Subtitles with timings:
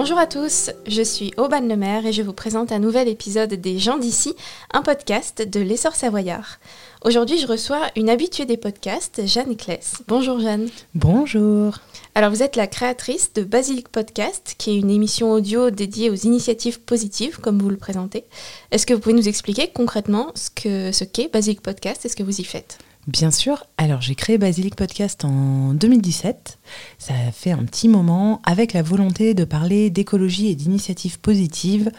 [0.00, 3.78] Bonjour à tous, je suis Aubane Lemaire et je vous présente un nouvel épisode des
[3.78, 4.34] gens d'ici,
[4.72, 6.56] un podcast de l'essor savoyard.
[7.04, 10.02] Aujourd'hui, je reçois une habituée des podcasts, Jeanne Kless.
[10.08, 10.70] Bonjour Jeanne.
[10.94, 11.80] Bonjour.
[12.14, 16.14] Alors vous êtes la créatrice de Basilic Podcast, qui est une émission audio dédiée aux
[16.14, 18.24] initiatives positives, comme vous le présentez.
[18.70, 22.16] Est-ce que vous pouvez nous expliquer concrètement ce qu'est ce qu'est Basilic Podcast et ce
[22.16, 22.78] que vous y faites?
[23.06, 23.64] Bien sûr.
[23.78, 26.58] Alors, j'ai créé Basilic Podcast en 2017.
[26.98, 31.90] Ça fait un petit moment avec la volonté de parler d'écologie et d'initiatives positives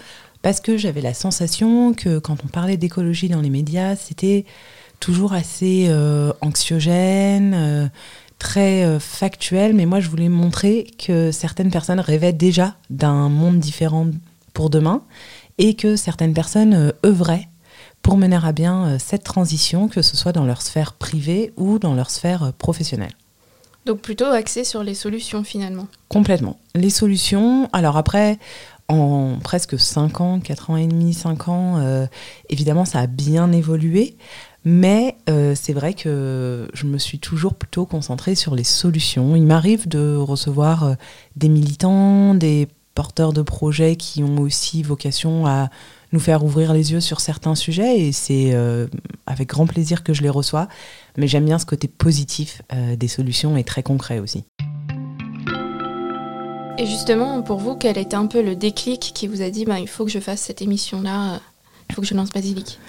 [0.41, 4.45] parce que j'avais la sensation que quand on parlait d'écologie dans les médias, c'était
[4.99, 7.87] toujours assez euh, anxiogène, euh,
[8.39, 9.73] très euh, factuel.
[9.73, 14.07] Mais moi, je voulais montrer que certaines personnes rêvaient déjà d'un monde différent
[14.53, 15.03] pour demain
[15.57, 17.47] et que certaines personnes œuvraient
[18.01, 21.79] pour mener à bien euh, cette transition, que ce soit dans leur sphère privée ou
[21.79, 23.13] dans leur sphère euh, professionnelle.
[23.85, 25.87] Donc plutôt axé sur les solutions finalement.
[26.07, 26.59] Complètement.
[26.75, 28.37] Les solutions, alors après,
[28.87, 32.05] en presque 5 ans, 4 ans et demi, 5 ans, euh,
[32.49, 34.15] évidemment ça a bien évolué,
[34.65, 35.15] mais
[35.55, 39.35] c'est vrai que je me suis toujours plutôt concentrée sur les solutions.
[39.35, 40.97] Il m'arrive de recevoir
[41.35, 45.69] des militants, des porteurs de projets qui ont aussi vocation à
[46.11, 48.87] nous faire ouvrir les yeux sur certains sujets et c'est euh,
[49.25, 50.67] avec grand plaisir que je les reçois.
[51.17, 54.43] Mais j'aime bien ce côté positif euh, des solutions et très concret aussi.
[56.77, 59.79] Et justement, pour vous, quel était un peu le déclic qui vous a dit bah,
[59.79, 61.39] il faut que je fasse cette émission-là,
[61.89, 62.79] il faut que je lance Basilic?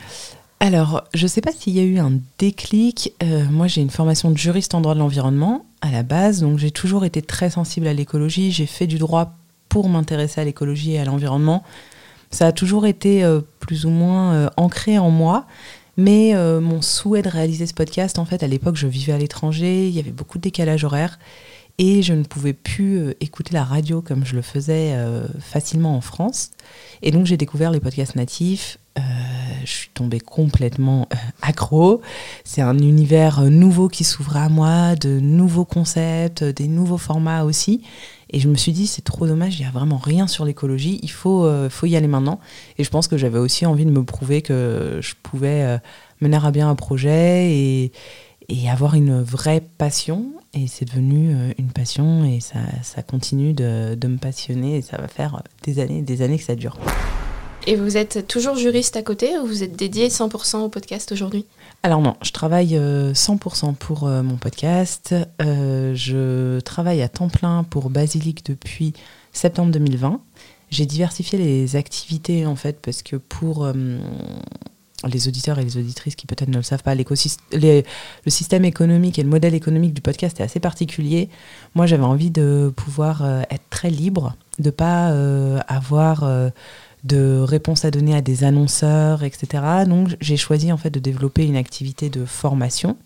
[0.60, 3.12] Alors, je ne sais pas s'il y a eu un déclic.
[3.22, 6.58] Euh, moi, j'ai une formation de juriste en droit de l'environnement à la base, donc
[6.58, 8.52] j'ai toujours été très sensible à l'écologie.
[8.52, 9.32] J'ai fait du droit
[9.68, 11.64] pour m'intéresser à l'écologie et à l'environnement.
[12.32, 15.46] Ça a toujours été euh, plus ou moins euh, ancré en moi.
[15.98, 19.18] Mais euh, mon souhait de réaliser ce podcast, en fait, à l'époque, je vivais à
[19.18, 21.18] l'étranger, il y avait beaucoup de décalage horaire
[21.78, 24.94] et je ne pouvais plus écouter la radio comme je le faisais
[25.40, 26.50] facilement en France.
[27.00, 28.78] Et donc j'ai découvert les podcasts natifs.
[29.64, 31.08] je suis tombée complètement
[31.40, 32.02] accro.
[32.44, 37.82] C'est un univers nouveau qui s'ouvrait à moi, de nouveaux concepts, des nouveaux formats aussi.
[38.32, 40.98] Et je me suis dit, c'est trop dommage, il n'y a vraiment rien sur l'écologie,
[41.02, 42.40] il faut, euh, faut y aller maintenant.
[42.78, 45.78] Et je pense que j'avais aussi envie de me prouver que je pouvais euh,
[46.22, 47.92] mener à bien un projet et,
[48.48, 50.32] et avoir une vraie passion.
[50.54, 54.82] Et c'est devenu euh, une passion et ça, ça continue de, de, me passionner et
[54.82, 56.78] ça va faire des années des années que ça dure.
[57.66, 61.46] Et vous êtes toujours juriste à côté ou vous êtes dédié 100% au podcast aujourd'hui?
[61.84, 65.16] Alors non, je travaille 100% euh, pour euh, mon podcast.
[65.40, 68.92] Euh, je travaille à temps plein pour Basilic depuis
[69.32, 70.20] septembre 2020.
[70.70, 73.70] J'ai diversifié les activités en fait parce que pour
[75.06, 77.82] les auditeurs et les auditrices qui peut-être ne le savent pas, le
[78.28, 81.28] système économique et le modèle économique du podcast est assez particulier.
[81.74, 85.08] Moi, j'avais envie de pouvoir être très libre, de pas
[85.68, 86.24] avoir
[87.04, 89.62] de réponses à donner à des annonceurs, etc.
[89.86, 92.96] Donc j'ai choisi en fait de développer une activité de formation.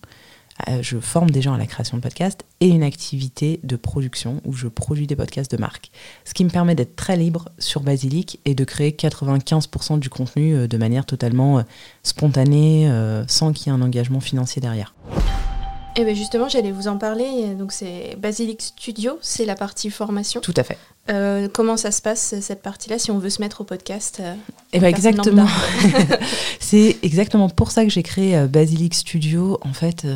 [0.69, 4.41] Euh, je forme des gens à la création de podcasts et une activité de production
[4.47, 5.91] où je produis des podcasts de marque.
[6.25, 10.55] Ce qui me permet d'être très libre sur Basilic et de créer 95% du contenu
[10.55, 11.63] euh, de manière totalement euh,
[12.03, 12.91] spontanée,
[13.27, 14.95] sans qu'il y ait un engagement financier derrière.
[15.97, 17.55] Et eh bien justement, j'allais vous en parler.
[17.55, 20.41] Donc c'est Basilic Studio, c'est la partie formation.
[20.41, 20.79] Tout à fait.
[21.09, 24.35] Euh, comment ça se passe cette partie-là si on veut se mettre au podcast euh,
[24.73, 25.47] Eh ben exactement.
[26.61, 29.59] c'est exactement pour ça que j'ai créé euh, Basilic Studio.
[29.63, 30.07] En fait,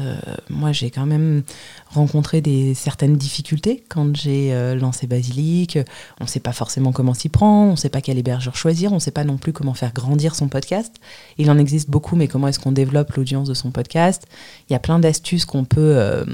[0.49, 1.43] moi j'ai quand même
[1.91, 5.79] rencontré des certaines difficultés quand j'ai lancé Basilic.
[6.21, 8.93] On ne sait pas forcément comment s'y prendre, on ne sait pas quel hébergeur choisir,
[8.93, 10.95] on ne sait pas non plus comment faire grandir son podcast.
[11.39, 14.27] Il en existe beaucoup, mais comment est-ce qu'on développe l'audience de son podcast?
[14.69, 16.25] Il y a plein d'astuces qu'on peut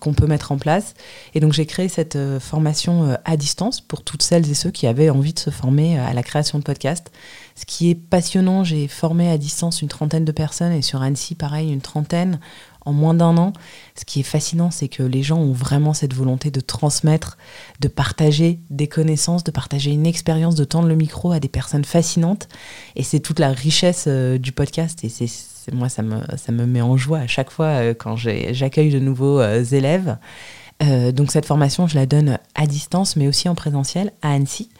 [0.00, 0.94] qu'on peut mettre en place.
[1.34, 5.10] Et donc j'ai créé cette formation à distance pour toutes celles et ceux qui avaient
[5.10, 7.10] envie de se former à la création de podcasts.
[7.54, 11.34] Ce qui est passionnant, j'ai formé à distance une trentaine de personnes et sur Annecy,
[11.34, 12.40] pareil, une trentaine
[12.86, 13.52] en moins d'un an.
[13.94, 17.36] Ce qui est fascinant, c'est que les gens ont vraiment cette volonté de transmettre,
[17.80, 21.84] de partager des connaissances, de partager une expérience, de tendre le micro à des personnes
[21.84, 22.48] fascinantes.
[22.96, 25.04] Et c'est toute la richesse euh, du podcast.
[25.04, 25.28] Et c'est
[25.72, 28.98] moi, ça me, ça me met en joie à chaque fois euh, quand j'accueille de
[28.98, 30.16] nouveaux euh, élèves.
[30.82, 34.70] Euh, donc cette formation, je la donne à distance, mais aussi en présentiel à Annecy,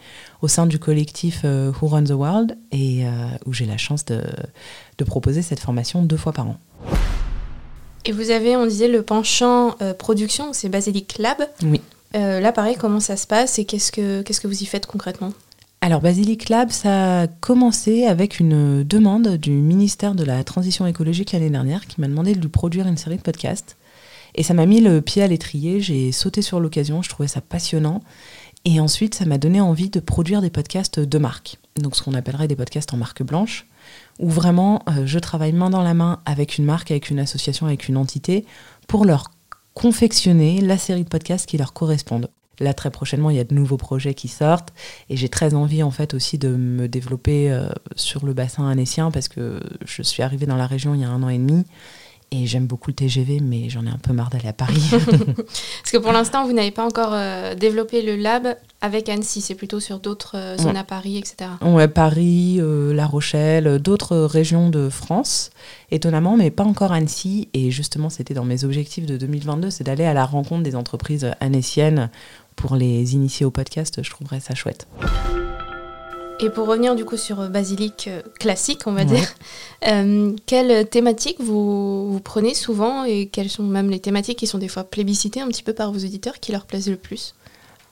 [0.41, 3.09] au sein du collectif euh, Who Runs the World, et euh,
[3.45, 4.21] où j'ai la chance de,
[5.05, 6.57] proposer cette formation deux fois par an.
[8.05, 11.37] Et vous avez, on disait, le penchant production, c'est Basilic Lab.
[11.63, 11.81] Oui.
[12.13, 15.33] là, pareil, comment ça se passe et qu'est-ce que, qu'est-ce que vous y faites concrètement?
[15.81, 21.31] Alors Basilic Lab, ça a commencé avec une demande du ministère de la Transition écologique
[21.31, 23.75] l'année dernière qui m'a demandé de lui produire une série de podcasts.
[24.35, 27.41] Et ça m'a mis le pied à l'étrier, j'ai sauté sur l'occasion, je trouvais ça
[27.41, 28.01] passionnant.
[28.63, 31.57] Et ensuite, ça m'a donné envie de produire des podcasts de marque.
[31.77, 33.65] Donc ce qu'on appellerait des podcasts en marque blanche,
[34.19, 37.65] où vraiment euh, je travaille main dans la main avec une marque, avec une association,
[37.65, 38.45] avec une entité,
[38.87, 39.31] pour leur
[39.73, 42.29] confectionner la série de podcasts qui leur correspondent.
[42.59, 44.71] Là, très prochainement, il y a de nouveaux projets qui sortent
[45.09, 49.09] et j'ai très envie, en fait, aussi de me développer euh, sur le bassin annécien
[49.09, 51.65] parce que je suis arrivée dans la région il y a un an et demi
[52.33, 54.81] et j'aime beaucoup le TGV, mais j'en ai un peu marre d'aller à Paris.
[55.35, 59.55] Parce que pour l'instant, vous n'avez pas encore euh, développé le lab avec Annecy, c'est
[59.55, 61.51] plutôt sur d'autres euh, zones à Paris, etc.
[61.61, 65.51] Ouais, Paris, euh, La Rochelle, d'autres régions de France,
[65.91, 67.49] étonnamment, mais pas encore Annecy.
[67.53, 71.29] Et justement, c'était dans mes objectifs de 2022, c'est d'aller à la rencontre des entreprises
[71.41, 72.09] annéciennes
[72.55, 74.01] pour les initier au podcast.
[74.01, 74.87] Je trouverais ça chouette.
[76.43, 79.27] Et pour revenir du coup sur euh, Basilic euh, classique, on va dire,
[79.87, 84.57] euh, quelles thématiques vous, vous, prenez souvent et quelles sont même les thématiques qui sont
[84.57, 87.35] des fois plébiscitées un petit peu par vos auditeurs qui leur plaisent le plus?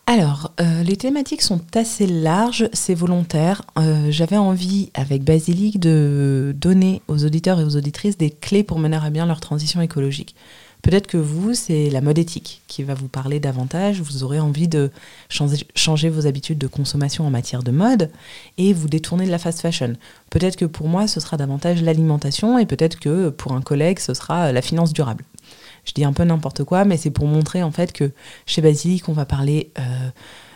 [0.08, 3.62] Alors, les thématiques sont assez larges, c'est volontaire.
[4.10, 8.98] J'avais envie, avec Basilic, de donner aux auditeurs et aux auditrices des clés pour mener
[8.98, 10.34] à bien leur transition écologique.
[10.82, 14.02] Peut-être que vous, c'est la mode éthique qui va vous parler davantage.
[14.02, 14.92] Vous aurez envie de
[15.30, 18.10] changer, vos habitudes de consommation en matière de mode
[18.58, 19.94] et vous détourner de la fast fashion.
[20.30, 24.14] Peut-être que pour moi, ce sera davantage l'alimentation et peut-être que pour un collègue, ce
[24.14, 25.26] sera la finance durable.
[25.86, 28.12] Je dis un peu n'importe quoi, mais c'est pour montrer en fait que
[28.46, 30.10] chez Basilic, on va parler euh,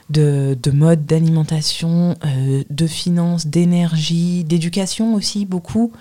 [0.09, 5.91] de, mode, d'alimentation, euh, de finances, d'énergie, d'éducation aussi beaucoup,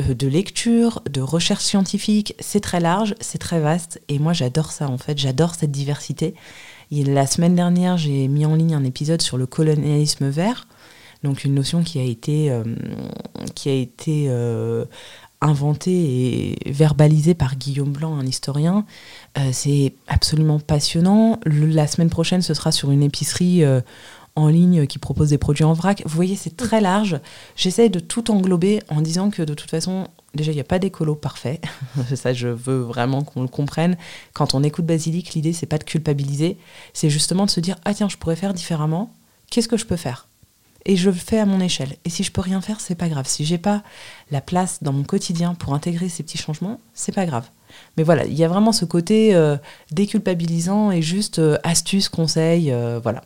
[0.00, 2.34] euh, de lecture, de recherche scientifique.
[2.40, 6.34] C'est très large, c'est très vaste et moi j'adore ça en fait, j'adore cette diversité.
[6.90, 10.66] Et la semaine dernière, j'ai mis en ligne un épisode sur le colonialisme vert,
[11.22, 11.98] donc une notion qui
[12.28, 12.64] euh,
[13.54, 14.28] qui a été
[15.42, 18.86] inventé et verbalisé par Guillaume Blanc, un historien.
[19.38, 21.38] Euh, c'est absolument passionnant.
[21.44, 23.80] la semaine prochaine, ce sera sur une épicerie euh,
[24.36, 26.02] en ligne qui propose des produits en vrac.
[26.06, 27.20] Vous voyez, c'est très large.
[27.56, 30.78] J'essaie de tout englober en disant que de toute façon, déjà, il n'y a pas
[30.78, 31.60] d'écolo parfait.
[32.14, 33.96] Ça, je veux vraiment qu'on le comprenne.
[34.32, 36.56] Quand on écoute Basilic, l'idée, c'est pas de culpabiliser.
[36.94, 39.12] C'est justement de se dire, ah tiens, je pourrais faire différemment.
[39.50, 40.28] Qu'est-ce que je peux faire?
[40.84, 41.96] Et je le fais à mon échelle.
[42.04, 43.26] Et si je peux rien faire, c'est pas grave.
[43.26, 43.82] Si j'ai pas
[44.30, 47.48] la place dans mon quotidien pour intégrer ces petits changements, c'est pas grave.
[47.96, 49.56] Mais voilà, il y a vraiment ce côté euh,
[49.90, 53.22] déculpabilisant et juste euh, astuce, conseil, euh, voilà.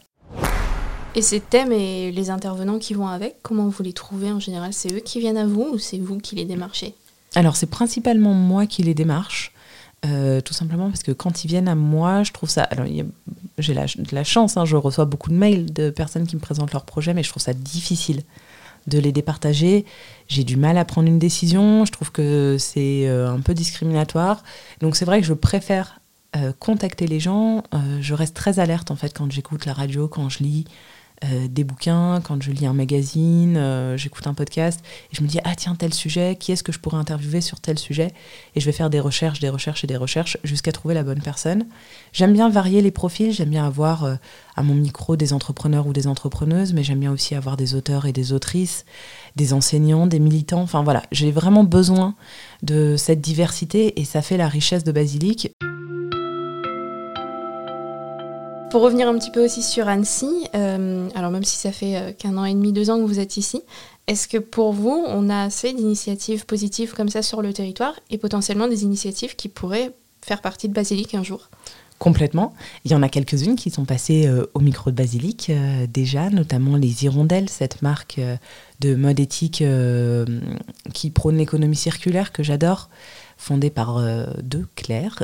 [1.14, 4.72] Et ces thèmes et les intervenants qui vont avec, comment vous les trouvez en général?
[4.72, 6.94] C'est eux qui viennent à vous ou c'est vous qui les démarchez?
[7.34, 9.52] Alors c'est principalement moi qui les démarche.
[10.04, 12.62] Euh, tout simplement parce que quand ils viennent à moi, je trouve ça.
[12.64, 12.86] Alors,
[13.58, 16.72] j'ai la, la, chance, hein, je reçois beaucoup de mails de personnes qui me présentent
[16.72, 18.22] leurs projets, mais je trouve ça difficile
[18.86, 19.84] de les départager.
[20.28, 24.44] J'ai du mal à prendre une décision, je trouve que c'est euh, un peu discriminatoire.
[24.80, 26.00] Donc, c'est vrai que je préfère
[26.36, 27.64] euh, contacter les gens.
[28.00, 30.64] je reste très alerte en fait quand j'écoute la radio, quand je lis.
[31.24, 34.80] Euh, des bouquins, quand je lis un magazine, euh, j'écoute un podcast,
[35.10, 37.58] et je me dis, ah tiens, tel sujet, qui est-ce que je pourrais interviewer sur
[37.58, 38.12] tel sujet?
[38.54, 41.22] Et je vais faire des recherches, des recherches et des recherches jusqu'à trouver la bonne
[41.22, 41.66] personne.
[42.12, 44.16] J'aime bien varier les profils, j'aime bien avoir euh,
[44.56, 48.04] à mon micro des entrepreneurs ou des entrepreneuses, mais j'aime bien aussi avoir des auteurs
[48.04, 48.84] et des autrices,
[49.36, 52.14] des enseignants, des militants, enfin voilà, j'ai vraiment besoin
[52.62, 55.50] de cette diversité, et ça fait la richesse de Basilic.
[58.70, 62.12] Pour revenir un petit peu aussi sur Annecy, euh, alors même si ça fait euh,
[62.12, 63.62] qu'un an et demi, deux ans que vous êtes ici,
[64.08, 68.18] est-ce que pour vous, on a assez d'initiatives positives comme ça sur le territoire et
[68.18, 71.48] potentiellement des initiatives qui pourraient faire partie de Basilic un jour?
[72.00, 72.52] Complètement.
[72.84, 75.50] Il y en a quelques-unes qui sont passées euh, au micro de Basilic
[75.88, 78.20] déjà, notamment les Hirondelles, cette marque
[78.80, 79.62] de mode éthique
[80.92, 82.90] qui prône l'économie circulaire que j'adore
[83.36, 85.22] fondée par euh, deux Claire,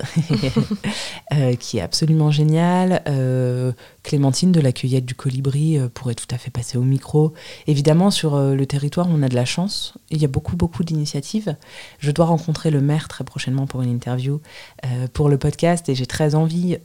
[1.33, 3.02] euh, qui est absolument géniale.
[3.09, 7.33] Euh, Clémentine de la cueillette du colibri pourrait tout à fait passer au micro.
[7.66, 9.95] Évidemment, sur le territoire, on a de la chance.
[10.11, 11.57] Il y a beaucoup, beaucoup d'initiatives.
[12.00, 14.40] Je dois rencontrer le maire très prochainement pour une interview
[15.12, 16.78] pour le podcast et j'ai très envie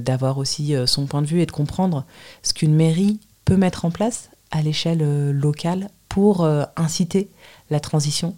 [0.00, 2.04] d'avoir aussi son point de vue et de comprendre
[2.42, 6.44] ce qu'une mairie peut mettre en place à l'échelle locale pour
[6.76, 7.28] inciter
[7.70, 8.34] la transition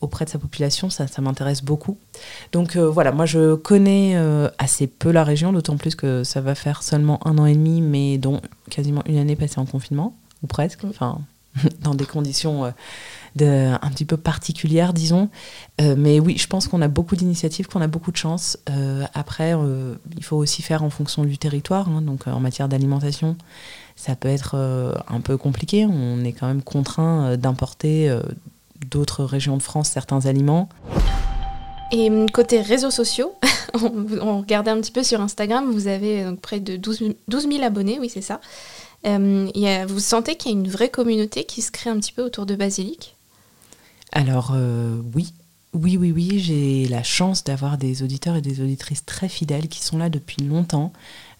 [0.00, 1.98] auprès de sa population, ça, ça m'intéresse beaucoup.
[2.52, 6.40] Donc euh, voilà, moi je connais euh, assez peu la région, d'autant plus que ça
[6.40, 8.40] va faire seulement un an et demi, mais dont
[8.70, 11.18] quasiment une année passée en confinement, ou presque, enfin
[11.82, 12.70] dans des conditions euh,
[13.34, 15.28] de, un petit peu particulières, disons.
[15.80, 18.58] mais oui, je pense qu'on a beaucoup d'initiatives, qu'on a beaucoup de chance.
[19.14, 19.52] après,
[20.16, 23.36] il faut aussi faire en fonction du territoire, hein, donc en matière d'alimentation.
[23.94, 24.56] Ça peut être
[25.08, 25.86] un peu compliqué.
[25.86, 28.10] On est quand même contraint d'importer
[28.86, 30.68] d'autres régions de France certains aliments.
[31.92, 33.34] Et hum, côté réseaux sociaux,
[33.74, 37.98] on, regardait un petit peu sur Instagram, vous avez donc près de 12, 000 abonnés,
[38.00, 38.40] oui c'est ça.
[39.06, 39.48] Euh,
[39.88, 42.46] vous sentez qu'il y a une vraie communauté qui se crée un petit peu autour
[42.46, 43.14] de Basilic?
[44.12, 45.32] Alors euh, oui,
[45.74, 49.82] oui, oui, oui, j'ai la chance d'avoir des auditeurs et des auditrices très fidèles qui
[49.82, 50.92] sont là depuis longtemps,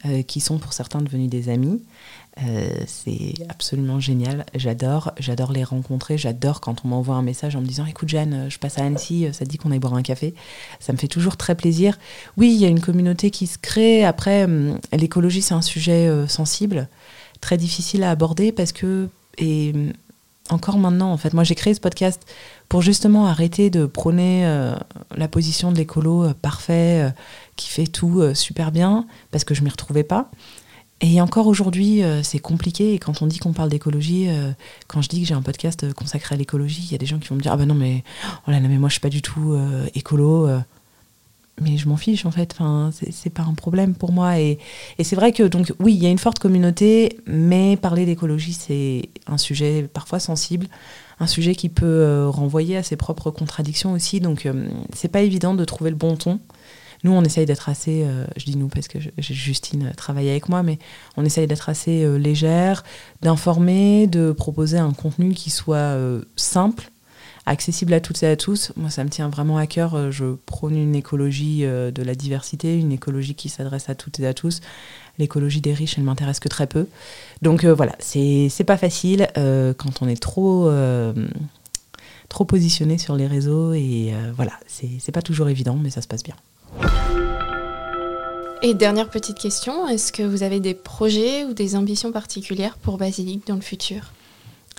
[0.04, 1.82] euh, qui sont pour certains devenus des amis.
[2.46, 4.46] Euh, c'est absolument génial.
[4.54, 6.18] J'adore, j'adore les rencontrer.
[6.18, 9.26] J'adore quand on m'envoie un message en me disant "Écoute Jeanne, je passe à Annecy,
[9.32, 10.34] ça te dit qu'on aille boire un café?"
[10.78, 11.98] Ça me fait toujours très plaisir.
[12.36, 14.04] Oui, il y a une communauté qui se crée.
[14.04, 16.88] Après, hum, l'écologie c'est un sujet euh, sensible,
[17.40, 19.92] très difficile à aborder parce que et hum,
[20.50, 22.22] encore maintenant, en fait, moi j'ai créé ce podcast
[22.68, 24.74] pour justement arrêter de prôner euh,
[25.16, 27.12] la position de l'écolo parfait
[27.56, 30.30] qui fait tout super bien parce que je m'y retrouvais pas.
[31.00, 32.94] Et encore aujourd'hui, euh, c'est compliqué.
[32.94, 34.50] Et quand on dit qu'on parle d'écologie, euh,
[34.88, 37.06] quand je dis que j'ai un podcast euh, consacré à l'écologie, il y a des
[37.06, 38.02] gens qui vont me dire Ah ben non, mais,
[38.46, 39.56] oh là, mais moi je suis pas du tout
[39.94, 40.48] écolo.
[41.60, 42.52] mais je m'en fiche en fait.
[42.52, 44.40] Enfin, c'est pas un problème pour moi.
[44.40, 44.58] Et,
[44.98, 48.52] et c'est vrai que, donc, oui, il y a une forte communauté, mais parler d'écologie,
[48.52, 50.66] c'est un sujet parfois sensible,
[51.20, 54.18] un sujet qui peut renvoyer à ses propres contradictions aussi.
[54.18, 54.48] Donc,
[54.94, 56.40] c'est pas évident de trouver le bon ton.
[57.04, 60.48] Nous, on essaye d'être assez, euh, je dis nous parce que Justine euh, travaille avec
[60.48, 60.78] moi, mais
[61.16, 62.84] on essaye d'être assez euh, légère,
[63.22, 65.96] d'informer, de proposer un contenu qui soit
[66.36, 66.90] simple,
[67.46, 68.72] accessible à toutes et à tous.
[68.76, 70.10] Moi, ça me tient vraiment à cœur.
[70.10, 74.34] Je prône une écologie de la diversité, une écologie qui s'adresse à toutes et à
[74.34, 74.60] tous.
[75.18, 76.86] L'écologie des riches, elle m'intéresse que très peu.
[77.42, 80.70] Donc voilà, c'est pas facile quand on est trop
[82.28, 86.22] trop positionné sur les réseaux et voilà, c'est pas toujours évident, mais ça se passe
[86.22, 86.36] bien.
[88.60, 92.98] Et dernière petite question, est-ce que vous avez des projets ou des ambitions particulières pour
[92.98, 94.12] Basilic dans le futur?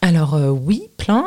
[0.02, 1.26] Alors euh, oui, plein.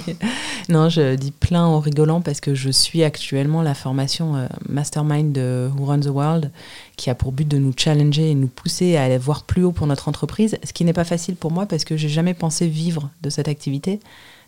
[0.70, 5.32] non, je dis plein en rigolant parce que je suis actuellement la formation euh, Mastermind
[5.32, 6.50] de Who Runs the World
[6.96, 9.72] qui a pour but de nous challenger et nous pousser à aller voir plus haut
[9.72, 12.66] pour notre entreprise, ce qui n'est pas facile pour moi parce que j'ai jamais pensé
[12.66, 14.00] vivre de cette activité.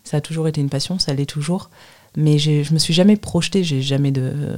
[0.03, 1.69] Ça a toujours été une passion, ça l'est toujours.
[2.19, 4.11] Mais je me suis jamais projetée, j'ai jamais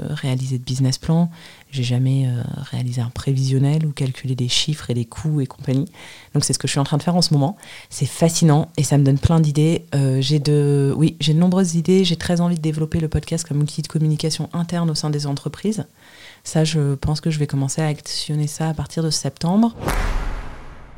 [0.09, 1.29] réalisé de business plan,
[1.71, 5.85] j'ai jamais euh, réalisé un prévisionnel ou calculé des chiffres et des coûts et compagnie.
[6.33, 7.57] Donc c'est ce que je suis en train de faire en ce moment.
[7.89, 9.85] C'est fascinant et ça me donne plein d'idées.
[9.93, 12.05] Euh, j'ai de, oui, j'ai de nombreuses idées.
[12.05, 15.27] J'ai très envie de développer le podcast comme outil de communication interne au sein des
[15.27, 15.85] entreprises.
[16.43, 19.75] Ça, je pense que je vais commencer à actionner ça à partir de septembre.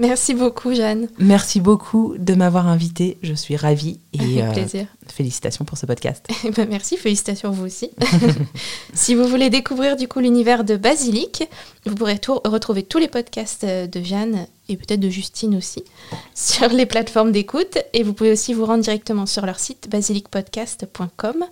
[0.01, 1.07] Merci beaucoup, Jeanne.
[1.19, 3.19] Merci beaucoup de m'avoir invitée.
[3.21, 3.99] Je suis ravie.
[4.13, 4.81] Et Avec plaisir.
[4.81, 6.25] Euh, félicitations pour ce podcast.
[6.43, 7.91] Eh ben, merci, félicitations vous aussi.
[8.95, 11.47] si vous voulez découvrir du coup l'univers de Basilic,
[11.85, 15.83] vous pourrez retrouver tous les podcasts de Jeanne et peut-être de Justine aussi
[16.33, 17.77] sur les plateformes d'écoute.
[17.93, 21.45] Et vous pouvez aussi vous rendre directement sur leur site basilicpodcast.com.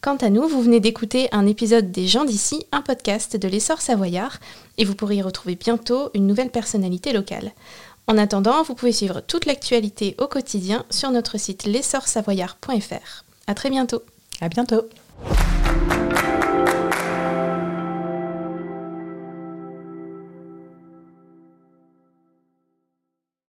[0.00, 3.80] Quant à nous, vous venez d'écouter un épisode des gens d'ici, un podcast de l'essor
[3.80, 4.38] savoyard,
[4.76, 7.52] et vous pourrez y retrouver bientôt une nouvelle personnalité locale.
[8.06, 13.24] En attendant, vous pouvez suivre toute l'actualité au quotidien sur notre site l'essorsavoyard.fr.
[13.48, 14.02] À très bientôt.
[14.40, 14.88] À bientôt.